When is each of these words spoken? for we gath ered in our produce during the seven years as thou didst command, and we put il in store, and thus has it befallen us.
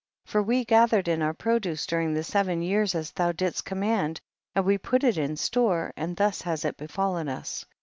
for 0.25 0.41
we 0.41 0.65
gath 0.65 0.89
ered 0.89 1.07
in 1.07 1.21
our 1.21 1.31
produce 1.35 1.85
during 1.85 2.11
the 2.11 2.23
seven 2.23 2.63
years 2.63 2.95
as 2.95 3.11
thou 3.11 3.31
didst 3.31 3.65
command, 3.65 4.19
and 4.55 4.65
we 4.65 4.75
put 4.75 5.03
il 5.03 5.15
in 5.19 5.37
store, 5.37 5.93
and 5.95 6.15
thus 6.17 6.41
has 6.41 6.65
it 6.65 6.75
befallen 6.75 7.29
us. 7.29 7.67